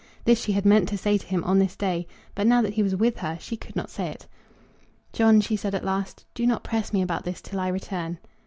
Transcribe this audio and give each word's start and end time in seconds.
This 0.25 0.41
she 0.41 0.53
had 0.53 0.65
meant 0.65 0.89
to 0.89 0.97
say 0.97 1.19
to 1.19 1.27
him 1.27 1.43
on 1.43 1.59
this 1.59 1.75
day; 1.75 2.07
but 2.33 2.47
now 2.47 2.63
that 2.63 2.73
he 2.73 2.81
was 2.81 2.95
with 2.95 3.17
her 3.17 3.37
she 3.39 3.55
could 3.55 3.75
not 3.75 3.91
say 3.91 4.05
it. 4.07 4.25
"John," 5.13 5.39
she 5.41 5.55
said 5.55 5.75
at 5.75 5.85
last, 5.85 6.25
"do 6.33 6.47
not 6.47 6.63
press 6.63 6.91
me 6.91 7.03
about 7.03 7.23
this 7.23 7.39
till 7.39 7.59
I 7.59 7.67
return." 7.67 8.17